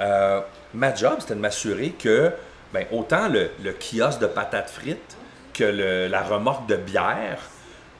[0.00, 0.40] Euh,
[0.72, 2.32] ma job, c'était de m'assurer que
[2.72, 5.16] ben, autant le, kiosque de patates frites
[5.52, 7.38] que le- la remorque de bière,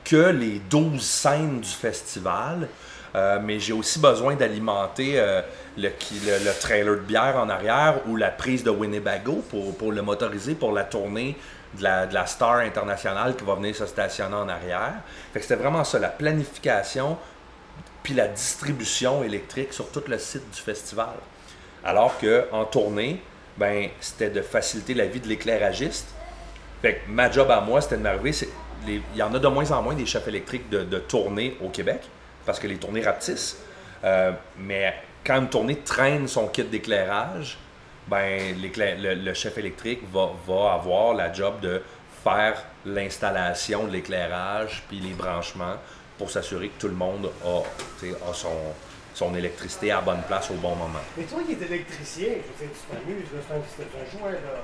[0.04, 2.68] que les 12 scènes du festival
[3.14, 5.40] Euh, mais j'ai aussi besoin d'alimenter euh,
[5.76, 5.90] le,
[6.60, 9.44] trailer de bière en arrière ou la prise de Winnebago
[9.78, 11.36] pour, le motoriser pour la tournée
[11.78, 14.94] de la, de la star internationale qui va venir se stationner en arrière.
[15.32, 17.16] C'était vraiment ça, la planification
[18.04, 21.14] puis la distribution électrique sur tout le site du festival.
[21.82, 23.20] Alors que en tournée,
[23.56, 26.08] ben c'était de faciliter la vie de l'éclairagiste.
[26.82, 28.32] Fait ma job à moi, c'était de m'arriver.
[28.86, 32.02] Il y en a de moins en moins des chefs électriques de, tournée au Québec,
[32.44, 33.56] parce que les tournées rapetissent.
[34.04, 37.56] Euh, mais quand une tournée traîne son kit d'éclairage,
[38.06, 41.80] ben le chef électrique va, va avoir la job de
[42.22, 45.76] faire l'installation de l'éclairage puis les branchements
[46.18, 48.48] pour s'assurer que tout le monde a, son,
[49.14, 51.00] son électricité à la bonne place au bon moment.
[51.16, 52.28] Mais toi qui es électricien,
[52.60, 54.62] je tu t'amuses, c'est un, c'est un jouet, là.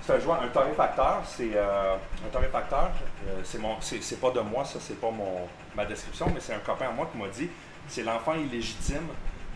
[0.00, 2.90] C'est un joueur, un torréfacteur, c'est euh, un torréfacteur.
[3.28, 6.40] euh, c'est mon, c'est, c'est pas de moi, ça, c'est pas mon ma description, mais
[6.40, 7.50] c'est un copain à moi qui m'a dit,
[7.86, 9.06] c'est l'enfant illégitime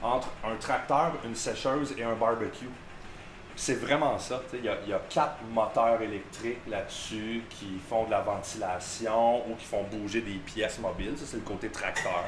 [0.02, 2.68] entre un tracteur, une sécheuse et un barbecue.
[3.54, 4.40] C'est vraiment ça.
[4.54, 4.76] Il y, a,
[5.10, 10.78] quatre moteurs électriques là-dessus qui font de la ventilation ou qui font bouger des pièces
[10.78, 11.14] mobiles.
[11.16, 12.24] Ça, c'est le côté tracteur.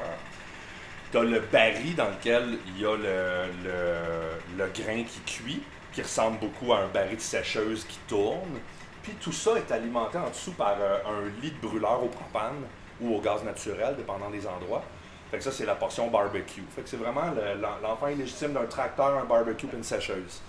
[1.11, 6.39] Tu as le baril dans lequel il y a le, grain qui cuit, qui ressemble
[6.39, 8.59] beaucoup à un baril de sécheuse qui tourne.
[9.01, 12.55] Puis tout ça est alimenté en dessous par euh, un lit de brûleur au propane
[12.99, 14.83] ou au gaz naturel, dépendant des endroits.
[15.29, 16.63] Fait que ça, c'est la portion barbecue.
[16.75, 20.41] Fait que c'est vraiment le- l'en- l'enfant illégitime d'un tracteur, un barbecue et une sécheuse.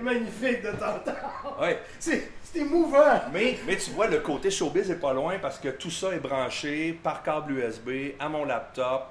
[0.00, 1.56] Magnifique de t'entendre.
[1.60, 1.80] Ouais.
[1.98, 3.20] C'est c'est émouvant.
[3.32, 6.18] Mais, mais tu vois, le côté showbiz est pas loin parce que tout ça est
[6.20, 9.08] branché par câble USB à mon laptop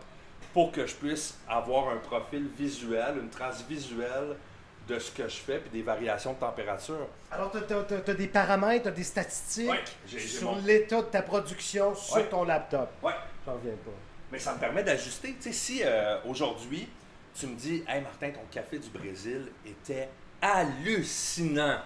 [0.53, 4.35] pour que je puisse avoir un profil visuel, une trace visuelle
[4.87, 7.07] de ce que je fais puis des variations de température.
[7.29, 11.21] Alors, tu as, des paramètres, tu as des statistiques Ouais, sur mon- l'état de ta
[11.21, 12.29] production sur Ouais.
[12.29, 12.89] ton laptop.
[13.03, 13.11] Ouais.
[13.45, 13.91] J'en reviens pas.
[14.31, 15.35] Mais ça me permet d'ajuster.
[15.39, 16.87] Tu sais, si euh, aujourd'hui,
[17.37, 20.09] tu me dis, Hey Martin, ton café du Brésil était
[20.41, 21.79] hallucinant.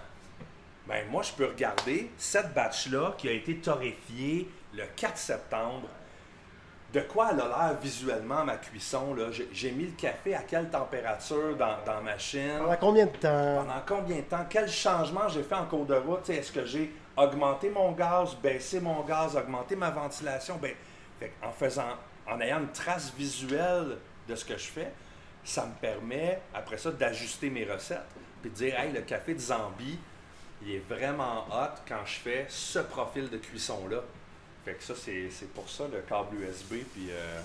[0.88, 5.88] Ben, moi, je peux regarder cette batch-là qui a été torréfiée le 4 septembre.
[6.94, 9.14] De quoi elle a l'air visuellement, ma cuisson?
[9.14, 9.28] là?
[9.54, 12.58] J'ai- mis le café à quelle température dans, dans la machine?
[12.60, 13.56] Pendant combien de temps?
[13.66, 14.46] Pendant combien de temps?
[14.50, 16.30] Quel changement j'ai fait en cours de route?
[16.30, 20.58] Est-ce que j'ai augmenté mon gaz, baissé mon gaz, augmenté ma ventilation?
[20.62, 20.74] Ben,
[21.20, 21.96] fait en faisant,
[22.30, 24.92] en ayant une trace visuelle de ce que je fais,
[25.46, 28.02] ça me permet, après ça, d'ajuster mes recettes.
[28.42, 29.98] Puis de dire, hey, le café de Zambie,
[30.66, 33.98] il est vraiment hot quand je fais ce profil de cuisson-là.
[34.66, 36.76] Fait que ça, c'est c'est pour ça le câble USB.
[36.94, 37.08] Puis.
[37.12, 37.40] euh,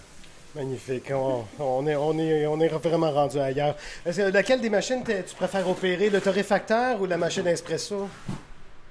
[0.54, 1.10] Magnifique.
[1.12, 3.76] On, on est, on, est, on est vraiment rendu ailleurs.
[4.06, 8.08] Est-ce que- laquelle des machines tu préfères opérer, le torréfacteur ou la machine espresso?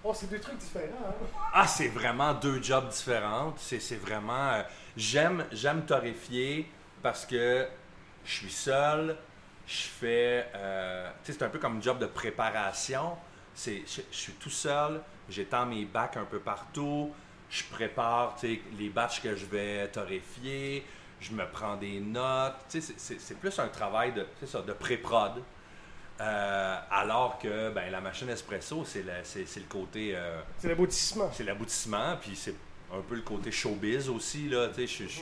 [0.04, 0.86] Oh, c'est deux trucs différents.
[1.08, 1.26] Hein?
[1.54, 3.54] Ah, c'est vraiment deux jobs différents.
[3.58, 4.52] C'est c'est vraiment.
[4.54, 4.62] euh,
[4.96, 6.70] j'aime j'aime torréfier
[7.02, 7.66] parce que
[8.26, 9.16] je suis seul.
[9.68, 10.48] Je fais.
[10.56, 13.18] euh, tu sais, c'est un peu comme un job de préparation.
[13.54, 15.02] C'est, je, je suis tout seul.
[15.30, 17.12] J'étends mes bacs un peu partout.
[17.50, 20.86] Je prépare tu sais, les batchs que je vais torréfier.
[21.20, 22.56] Je me prends des notes.
[22.70, 25.42] Tu sais, c'est- c'est, c'est plus un travail de, c'est ça, de pré-prod.
[26.22, 30.16] Euh, alors que ben, la machine espresso, c'est, c'est le côté.
[30.16, 31.30] euh, C'est l'aboutissement.
[31.34, 32.56] c'est l'aboutissement, puis c'est
[32.94, 34.48] un peu le côté showbiz aussi.
[34.48, 35.22] Là, tu sais, je, je,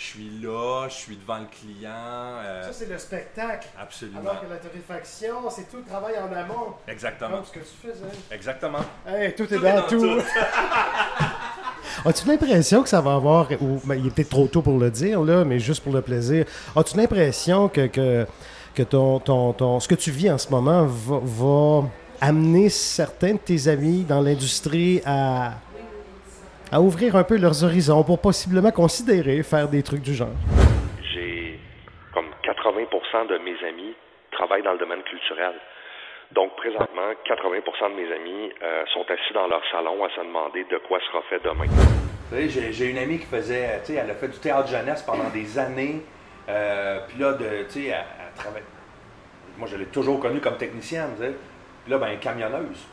[0.00, 1.90] je suis là, je suis devant le client.
[1.90, 3.66] euh, Ça, c'est le spectacle.
[3.76, 4.20] absolument.
[4.20, 6.74] Alors que la torréfaction, c'est tout le travail en amont.
[6.86, 7.30] Exactement.
[7.38, 8.04] Comme ce que tu faisais.
[8.30, 8.78] Exactement.
[9.06, 10.20] Hey, tout est dans, est dans tout.
[12.04, 14.88] As-tu l'impression que ça va avoir, ou ben, il est peut-être trop tôt pour le
[14.90, 16.44] dire, là, mais juste pour le plaisir,
[16.76, 18.24] as-tu l'impression que, que,
[18.74, 21.88] que ton, ton, ton- ce que tu vis en ce moment va, va
[22.20, 25.54] amener certains de tes amis dans l'industrie à,
[26.70, 30.36] à ouvrir un peu leurs horizons pour possiblement considérer faire des trucs du genre?
[31.12, 31.58] J'ai
[32.12, 33.94] comme 80% de mes amis
[34.32, 35.54] travaillent dans le domaine culturel.
[36.32, 40.64] Donc, présentement, 80% de mes amis euh, sont assis dans leur salon à se demander
[40.64, 41.64] de quoi sera fait demain.
[42.30, 45.30] J'ai, j'ai une amie qui faisait, tu sais, elle a fait du théâtre jeunesse pendant
[45.30, 46.02] des années.
[46.48, 48.62] Euh, puis là, de, tu sais, elle, elle travaille.
[49.56, 51.34] Moi, je l'ai toujours connue comme technicienne, tu sais.
[51.84, 52.86] Puis là, ben, camionneuse.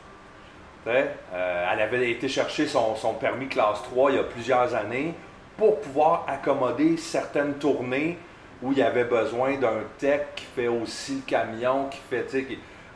[0.86, 5.14] Euh, elle avait été chercher son, permis classe 3 il y a plusieurs années
[5.56, 8.18] pour pouvoir accommoder certaines tournées
[8.62, 12.26] où il y avait besoin d'un tech qui fait aussi le camion, qui fait,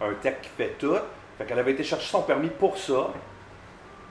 [0.01, 0.97] un tech qui fait tout.
[1.37, 3.09] Fait qu'elle avait été chercher son permis pour ça.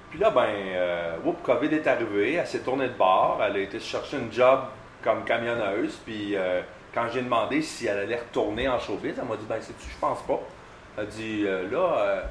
[0.10, 3.80] Puis là, ben, euh, COVID est arrivé, elle s'est tournée de bord, elle a été
[3.80, 4.62] chercher une job
[5.04, 6.62] comme camionneuse, puis euh,
[6.94, 9.98] quand j'ai demandé si elle allait retourner en showbiz, elle m'a dit, ben, sais-tu, je
[10.00, 10.40] pense pas.
[10.98, 12.24] Elle a dit, euh, là,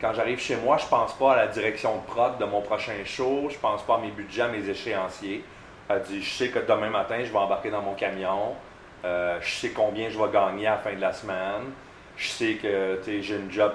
[0.00, 2.94] quand j'arrive chez moi, je pense pas à la direction de prod de mon prochain
[3.04, 5.44] show, je pense pas à mes budgets, à mes échéanciers.
[5.88, 8.54] Elle dit Je sais que demain matin, je vais embarquer dans mon camion.
[9.04, 11.72] Euh, je sais combien je vais gagner à la fin de la semaine.
[12.16, 13.72] Je sais que j'ai une job.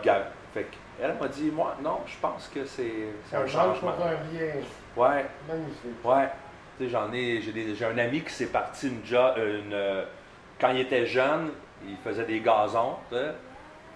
[0.54, 2.92] Fait que elle m'a dit Moi, non, je pense que c'est
[3.30, 3.92] c'est un Un change changement.
[4.02, 5.00] un.
[5.00, 6.04] Ouais, Magnifique.
[6.06, 6.30] ouais.
[6.90, 7.42] J'en ai.
[7.42, 9.34] J'ai un ami qui s'est parti une job.
[9.38, 10.06] Une, euh,
[10.60, 11.52] quand il était jeune,
[11.88, 12.96] il faisait des gazons.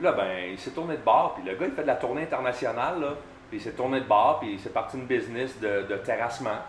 [0.02, 2.24] Là, ben, il s'est tourné de bord, puis le gars, il fait de la tournée
[2.24, 3.08] internationale, là.
[3.50, 6.60] Puis il s'est tourné de bord, puis il s'est parti une business de, de terrassement.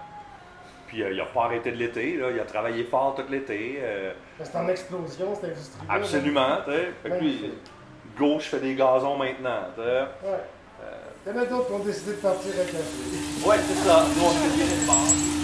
[0.89, 2.31] Puis euh, il n'a pas arrêté de l'été, là.
[2.31, 3.79] Il a travaillé fort tout l'été.
[3.81, 4.13] euh,
[4.43, 6.93] C'est en explosion, cette industrie absolument, tu sais.
[7.03, 7.11] Fait
[8.19, 10.01] je fais des gazons maintenant, tu sais.
[10.29, 10.41] Ouais.
[11.27, 13.47] Il y en a d'autres qui ont décidé de partir avec la fille.
[13.47, 14.05] Ouais, c'est ça.
[14.17, 15.40] Nous, on viré de bord.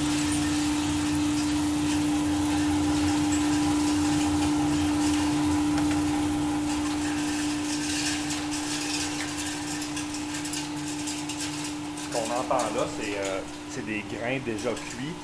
[12.54, 15.14] Là, c'est euh, c'est des grains déjà cuits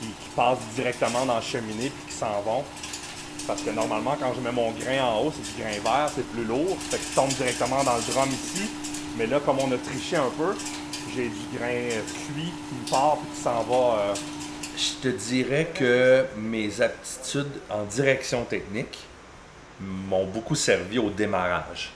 [0.00, 2.64] qui, qui passent directement dans la cheminée puis qui s'en vont.
[3.46, 6.26] Parce que normalement, quand je mets mon grain en haut, c'est du grain vert, c'est
[6.32, 6.76] plus lourd.
[6.90, 8.68] Fait qu'il tombe directement dans le drum ici.
[9.16, 10.54] Mais là, comme on a triché un peu,
[11.14, 13.98] j'ai du grain euh, cuit qui part puis qui s'en va.
[13.98, 14.14] euh.
[14.76, 18.98] Je te dirais que mes aptitudes en direction technique
[19.80, 21.90] m'ont beaucoup servi au démarrage.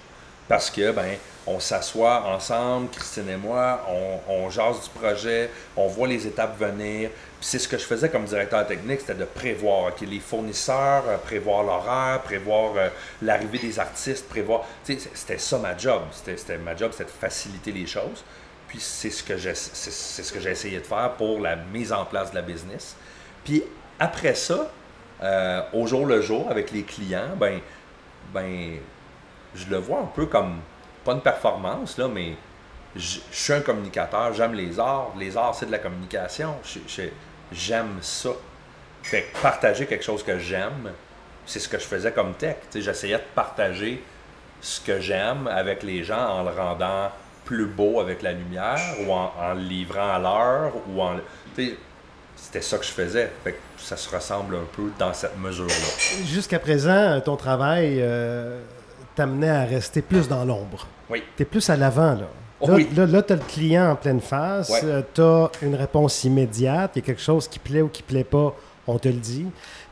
[0.49, 5.89] Parce que, ben, on s'assoit ensemble, Christine et moi, on, on jase du projet, on
[5.89, 7.11] voit les étapes venir.
[7.41, 11.17] C'est ce que je faisais comme directeur technique, c'était de prévoir ok, les fournisseurs, euh,
[11.17, 12.89] prévoir l'horaire, prévoir euh,
[13.21, 14.65] l'arrivée des artistes, prévoir.
[14.85, 16.03] C'était ça ma job.
[16.13, 18.25] C'était ma job, c'était de faciliter les choses.
[18.69, 22.37] Puis c'est ce que j'ai ce essayé de faire pour la mise en place de
[22.37, 22.97] la business.
[23.45, 23.65] Puis
[23.99, 24.71] après ça,
[25.23, 27.61] euh, au jour le jour avec les clients, ben,
[28.33, 28.79] ben,
[29.55, 30.61] je le vois un peu comme
[31.05, 32.35] pas une performance là, mais
[32.97, 35.13] je, suis un communicateur, j'aime les arts.
[35.19, 36.55] Les arts, c'est de la communication.
[37.53, 38.31] J'aime ça.
[39.03, 40.93] Fait que partager quelque chose que j'aime,
[41.47, 42.57] c'est ce que je faisais comme tech.
[42.75, 44.03] J'essayais de partager
[44.61, 47.11] ce que j'aime avec les gens en le rendant
[47.45, 51.17] plus beau avec la lumière ou en, le livrant à l'heure ou en.
[52.37, 53.31] C'était ça que je faisais.
[53.45, 56.25] Fait que ça se ressemble un peu dans cette mesure-là.
[56.25, 58.61] Jusqu'à présent, ton travail euh,
[59.15, 60.87] t'amenait à rester plus dans l'ombre.
[61.11, 61.23] Oui.
[61.37, 62.29] T'es plus à l'avant, là.
[62.61, 62.89] Oh Là, oui.
[62.97, 64.81] là, là, t'as le client en pleine face, Ouais.
[64.85, 68.23] euh, t'as une réponse immédiate, il y a quelque chose qui plaît ou qui plaît
[68.25, 68.55] pas,
[68.87, 69.47] on te le dit.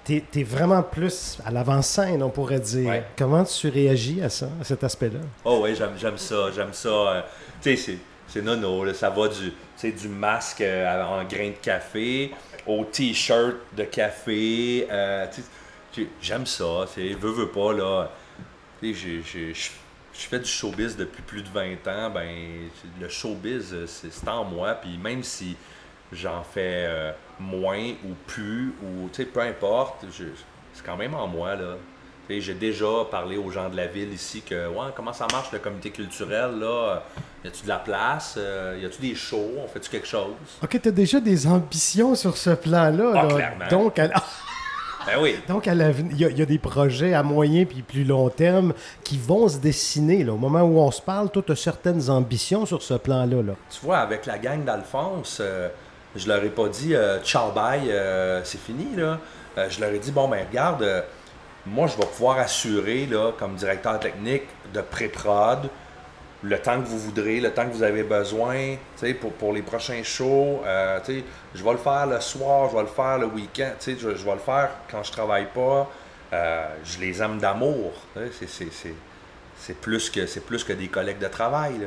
[0.04, 2.88] T'es es vraiment plus à l'avant-scène, on pourrait dire.
[2.88, 3.04] Ouais.
[3.18, 5.18] Comment tu réagis à ça, à cet aspect-là?
[5.44, 6.88] Oh oui, j'aime, ça, j'aime ça.
[6.88, 7.20] euh,
[7.60, 11.56] tu sais, c'est, nono, là, ça va du, tu du masque euh, en grain de
[11.60, 12.30] café
[12.66, 14.86] au t-shirt de café.
[15.34, 15.42] tu
[15.92, 18.08] tu- j'aime ça, c'est veux, veux pas, là.
[18.82, 19.52] Je
[20.20, 22.28] je fais du showbiz depuis plus de 20 ans, ben,
[23.00, 25.56] le showbiz, c'est, en moi, puis même si
[26.12, 31.26] j'en fais euh, moins ou plus, ou, tu sais, peu importe, c'est quand même en
[31.26, 31.76] moi, là.
[32.28, 35.58] J'ai déjà parlé aux gens de la ville ici que, ouais, comment ça marche le
[35.58, 37.02] comité culturel, là?
[37.44, 38.36] Y a-tu de la place?
[38.38, 39.54] Euh, y a-tu des shows?
[39.58, 40.36] On fait-tu quelque chose?
[40.62, 43.12] OK, t'as déjà des ambitions sur ce plan-là.
[43.16, 43.26] Ah,
[43.58, 43.68] là.
[43.68, 44.10] Donc, à,
[45.06, 45.36] Ben oui.
[45.48, 48.04] donc à l'avenir, il y, a- il y a des projets à moyen puis plus
[48.04, 50.24] long terme qui vont se dessiner.
[50.24, 50.32] Là.
[50.32, 53.42] Au moment où on se parle, toi, tu as certaines ambitions sur ce plan-là.
[53.42, 53.52] Là.
[53.70, 55.68] Tu vois, avec la gang d'Alphonse, euh,
[56.16, 59.18] je leur ai pas dit euh, ciao bye, euh, c'est fini là.
[59.58, 61.00] Euh, je leur ai dit bon ben regarde, euh,
[61.66, 64.42] moi je vais pouvoir assurer là comme directeur technique
[64.74, 65.68] de pré-prod
[66.42, 68.76] le temps que vous voudrez, le temps que vous avez besoin,
[69.20, 70.62] pour, pour les prochains shows.
[70.64, 70.98] euh,
[71.54, 74.32] je vais le faire le soir, je vais le faire le week-end, je, je vais
[74.32, 75.90] le faire quand je travaille pas.
[76.32, 77.92] Euh, je les aime d'amour.
[78.46, 81.86] c'est- plus, que, des collègues de travail.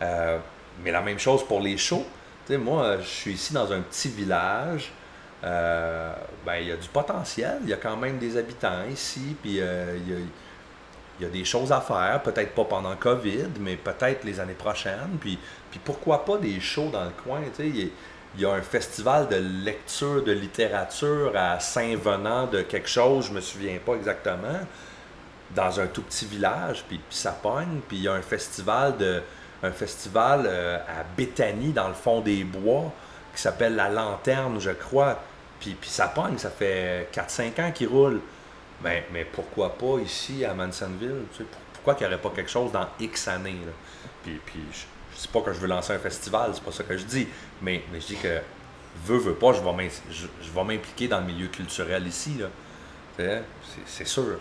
[0.00, 0.38] Euh,
[0.82, 2.04] mais la même chose pour les shows.
[2.50, 4.90] Moi, je suis ici dans un petit village.
[5.42, 7.58] Ben, il y a du potentiel.
[7.62, 9.36] Il y a quand même des habitants ici.
[11.22, 14.54] Il y a des choses à faire, peut-être pas pendant COVID, mais peut-être les années
[14.54, 15.16] prochaines.
[15.20, 15.38] Puis,
[15.70, 17.40] puis pourquoi pas des shows dans le coin?
[17.54, 17.90] tu sais,
[18.34, 23.32] Il y, a- un festival de lecture, de littérature à Saint-Venant de quelque chose, je
[23.34, 24.58] me souviens pas exactement,
[25.54, 27.80] dans un tout petit village, puis, puis ça pogne.
[27.86, 29.22] Puis il y a un festival, de,
[29.62, 32.90] un festival euh, à Béthanie, dans le fond des bois,
[33.34, 35.20] qui s'appelle La Lanterne, je crois.
[35.60, 38.20] Puis, puis ça pogne, ça fait 4-5 ans qu'il roule.
[38.82, 41.22] Mais, mais pourquoi pas ici à Mansonville?
[41.32, 43.58] tu sais, pour- pourquoi qu'il n'y aurait pas quelque chose dans X années?
[43.64, 43.72] là?
[44.24, 44.78] Puis, puis je,
[45.16, 47.28] je dis pas que je veux lancer un festival, c'est pas ça que je dis.
[47.60, 48.40] Mais, mais je dis que
[49.06, 52.38] veux, veux pas, je vais m'in- je, je vais m'impliquer dans le milieu culturel ici.
[52.38, 52.46] là.
[53.86, 54.38] C'est sûr.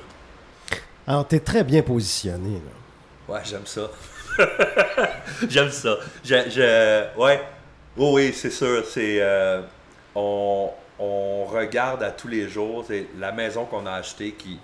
[1.05, 2.55] Alors, tu es très bien positionné.
[2.55, 3.33] là.
[3.35, 3.89] Ouais, j'aime ça.
[5.47, 5.97] j'aime ça.
[6.23, 7.41] Je, je- ouais.
[7.97, 8.83] Oui, oui, c'est sûr.
[8.85, 9.61] C'est, euh,
[10.15, 10.69] on,
[11.01, 12.85] on regarde à tous les jours,
[13.17, 14.59] la maison qu'on a achetée qui,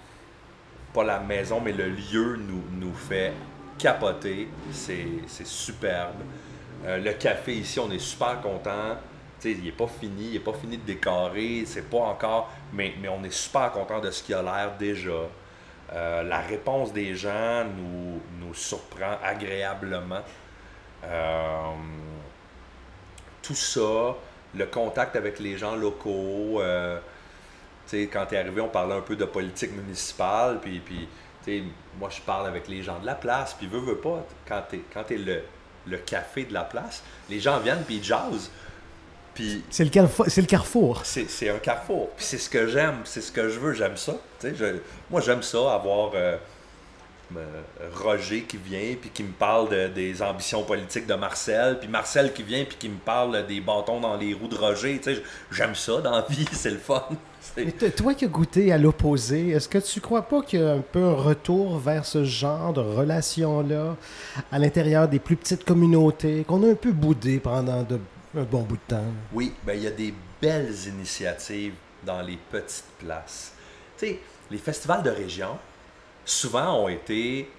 [0.94, 3.34] pas la maison, mais le lieu nous, nous fait
[3.80, 4.48] capoter.
[4.72, 6.18] C'est superbe.
[6.86, 8.98] Euh, le café ici, on est super content.
[9.44, 13.08] Il n'est pas fini, il n'est pas fini de décorer, c'est pas encore, mais, mais
[13.08, 15.12] on est super content de ce qu'il a l'air déjà.
[15.94, 20.22] Euh, la réponse des gens nous, nous surprend agréablement.
[21.04, 21.72] Euh,
[23.42, 24.16] tout ça,
[24.58, 26.62] le contact avec les gens locaux.
[26.62, 27.00] euh,
[27.92, 31.08] quand tu es arrivé, on parlait un peu de politique municipale, puis, puis
[32.00, 34.76] moi je parle avec les gens de la place, puis veux, veux pas, quand tu
[34.78, 35.42] es, quand le,
[35.88, 38.52] le café de la place, les gens viennent, puis ils jazzent.
[39.34, 41.02] Puis C'est le, carrefour- c'est le carrefour.
[41.06, 42.10] c'est un carrefour.
[42.18, 44.16] Puis c'est ce que j'aime, c'est ce que je veux, j'aime ça.
[44.44, 44.80] Je-
[45.12, 46.38] moi, j'aime ça, avoir euh,
[47.94, 52.34] Roger qui vient puis qui me parle de- des ambitions politiques de Marcel, puis Marcel
[52.34, 54.98] qui vient puis qui me parle des bâtons dans les roues de Roger.
[55.04, 57.04] Tu sais, j'aime ça dans la vie, c'est le fun.
[57.58, 60.72] Mais toi qui as goûté à l'opposé, est-ce que tu crois pas qu'il y a
[60.74, 63.96] un peu un retour vers ce genre de relation-là
[64.52, 68.00] à l'intérieur des plus petites communautés qu'on a un peu boudé pendant de-
[68.38, 69.04] un bon bout de temps?
[69.34, 71.74] Oui, ben, il y a des belles initiatives
[72.06, 73.54] dans les petites places.
[73.98, 74.20] Tu sais,
[74.52, 75.58] les festivals de région,
[76.28, 77.50] souvent ont été,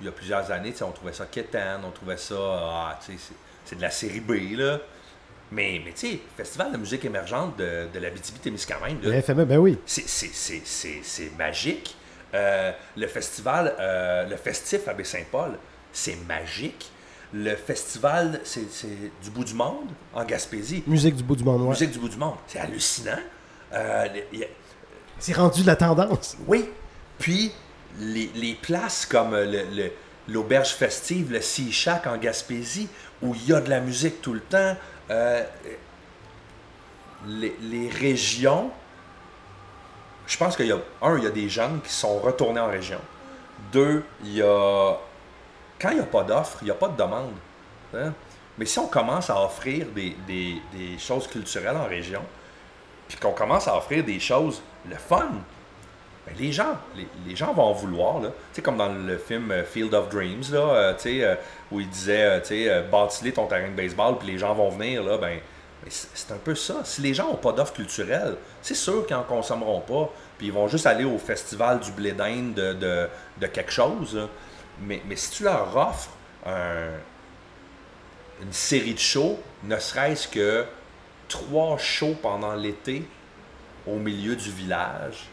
[0.00, 3.82] il y a plusieurs années, on trouvait ça quétaine, on trouvait ça, ah, c'est- de
[3.82, 4.78] la série B, là.
[5.52, 8.10] Mais, mais tu sais, Festival de musique émergente de, de la
[8.42, 9.78] témiscamingue Le FME, ben oui.
[9.86, 10.06] c'est-
[11.36, 11.96] magique.
[12.34, 15.52] Euh, le festival, euh, le festif à Baie-Saint-Paul,
[15.92, 16.90] c'est magique.
[17.32, 18.62] Le festival, c'est
[19.22, 20.82] du bout du monde en Gaspésie.
[20.86, 21.68] Musique du bout du monde, ouais.
[21.70, 22.36] Musique du bout du monde.
[22.46, 23.18] C'est hallucinant.
[23.72, 24.46] Euh, a-
[25.18, 26.36] C'est rendu de la tendance.
[26.46, 26.68] oui.
[27.18, 27.52] Puis,
[28.00, 29.92] les, places comme le-
[30.28, 31.70] l'auberge festive, le Sea
[32.06, 32.88] en Gaspésie,
[33.22, 34.76] où il y a de la musique tout le temps.
[35.10, 35.44] euh,
[37.26, 38.70] les, régions,
[40.26, 42.68] je pense qu'il y a, un, il y a des gens qui sont retournés en
[42.68, 43.00] région.
[43.72, 44.94] Deux, il y a,
[45.78, 47.32] quand il n'y a pas d'offre, il n'y a pas de demande.
[47.94, 48.12] hein.
[48.58, 52.22] Mais si on commence à offrir des, des- des choses culturelles en région,
[53.08, 55.28] puis qu'on commence à offrir des choses, le fun,
[56.26, 56.76] ben, les gens,
[57.26, 58.20] les, gens vont en vouloir.
[58.52, 61.34] Tu comme dans le film euh, Field of Dreams, là, euh, euh,
[61.72, 65.16] où il disait, tu sais, ton terrain de baseball, puis les gens vont venir, là,
[65.16, 65.38] ben,
[65.88, 66.82] c'est un peu ça.
[66.84, 70.52] Si les gens n'ont pas d'offre culturelle, c'est sûr qu'ils n'en consommeront pas, puis ils
[70.52, 74.28] vont juste aller au festival du blé d'Inde de, quelque chose.
[74.82, 76.10] Mais, si tu leur offres
[76.44, 76.98] un-
[78.42, 80.66] une série de shows, ne serait-ce que
[81.28, 83.08] trois shows pendant l'été
[83.86, 85.28] au milieu du village,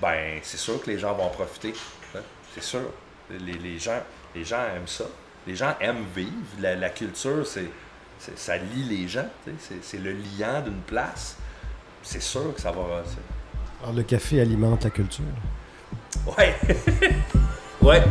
[0.00, 1.72] ben c'est sûr que les gens vont en profiter.
[2.14, 2.20] hein.
[2.54, 2.82] C'est sûr.
[3.30, 4.00] Les, les gens,
[4.34, 5.04] les gens aiment ça.
[5.46, 6.32] Les gens aiment vivre.
[6.60, 7.70] La, la culture, c'est,
[8.18, 9.28] c'est- ça lie les gens.
[9.58, 11.36] C'est, c'est le liant d'une place.
[12.02, 13.02] C'est sûr que ça va.
[13.06, 15.24] c'est- Alors, le café alimente la culture.
[16.38, 16.54] Ouais.
[17.82, 18.02] ouais.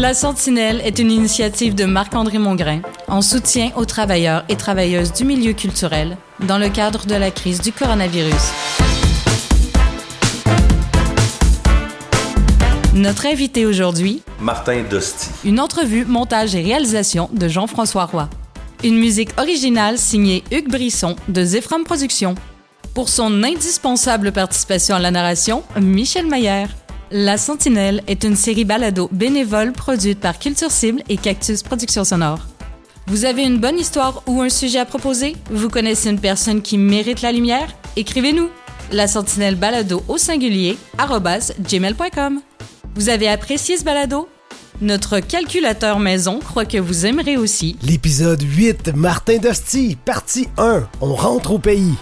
[0.00, 5.26] La Sentinelle est une initiative de Marc-André Mongrain en soutien aux travailleurs et travailleuses du
[5.26, 6.16] milieu culturel
[6.48, 8.50] dans le cadre de la crise du coronavirus.
[12.94, 15.28] Notre invité aujourd'hui, Martin Dosti.
[15.44, 18.30] une entrevue, montage et réalisation de Jean-François Roy.
[18.82, 22.36] Une musique originale signée Hugues Brisson de Zephram Productions.
[22.94, 26.70] Pour son indispensable participation à la narration, Michel Maillère.
[27.12, 32.46] La Sentinelle est une série balado bénévole produite par Culture Cible et Cactus Productions Sonore.
[33.08, 35.34] Vous avez une bonne histoire ou un sujet à proposer?
[35.50, 37.74] Vous connaissez une personne qui mérite la lumière?
[37.96, 38.48] Écrivez-nous!
[38.92, 42.40] La Sentinelle balado au singulier gmail.com.
[42.94, 44.28] Vous avez apprécié ce balado?
[44.80, 47.76] Notre calculateur maison croit que vous aimerez aussi.
[47.82, 50.88] L'épisode 8, Martin Dosti, partie 1.
[51.00, 51.94] On rentre au pays.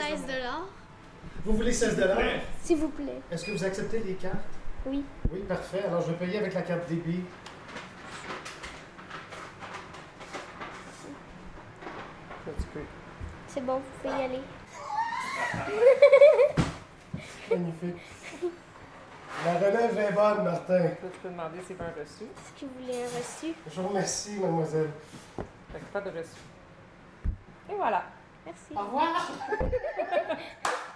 [0.00, 0.66] 16 dollars,
[1.44, 2.00] Vous voulez 16
[2.62, 3.20] s'il vous plaît.
[3.30, 4.34] Est-ce que vous acceptez les cartes?
[4.86, 5.04] Oui.
[5.30, 5.82] Oui, parfait.
[5.86, 7.22] Alors, je vais payer avec la carte débit.
[13.48, 14.40] C'est bon, vous pouvez y aller.
[17.50, 17.96] Magnifique.
[19.44, 20.88] La relève est bonne, Martin.
[21.12, 22.24] Tu peux demander s'il veut un reçu.
[22.24, 23.54] Est-ce que vous voulez un reçu?
[23.70, 24.90] Je vous remercie, mademoiselle.
[25.72, 26.36] Fait que pas de reçu.
[27.70, 28.04] Et voilà.
[28.50, 28.74] Merci.
[28.76, 29.30] Au revoir.